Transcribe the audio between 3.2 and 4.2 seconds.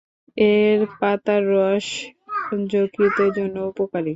জন্য উপকারী।